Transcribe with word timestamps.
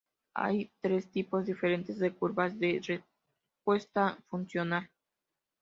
Hay 0.33 0.71
tres 0.81 1.11
tipos 1.11 1.45
diferentes 1.45 1.99
de 1.99 2.11
curvas 2.11 2.57
de 2.57 2.81
respuesta 2.83 4.17
funcional. 4.31 4.89